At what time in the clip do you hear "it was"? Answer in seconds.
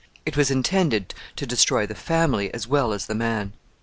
0.25-0.49